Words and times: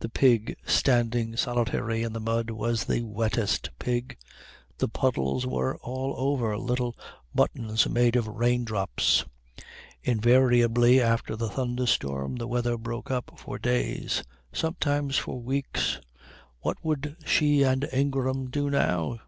The 0.00 0.08
pig 0.08 0.56
standing 0.66 1.36
solitary 1.36 2.02
in 2.02 2.12
the 2.12 2.18
mud 2.18 2.50
was 2.50 2.82
the 2.86 3.04
wettest 3.04 3.70
pig. 3.78 4.16
The 4.78 4.88
puddles 4.88 5.46
were 5.46 5.76
all 5.76 6.12
over 6.16 6.58
little 6.58 6.96
buttons 7.32 7.88
made 7.88 8.16
of 8.16 8.26
raindrops. 8.26 9.26
Invariably 10.02 11.00
after 11.00 11.34
a 11.34 11.36
thunderstorm 11.36 12.34
the 12.34 12.48
weather 12.48 12.76
broke 12.76 13.12
up 13.12 13.34
for 13.38 13.60
days, 13.60 14.24
sometimes 14.52 15.18
for 15.18 15.40
weeks. 15.40 16.00
What 16.62 16.78
would 16.84 17.14
she 17.24 17.62
and 17.62 17.88
Ingram 17.92 18.50
do 18.50 18.70
now? 18.70 19.20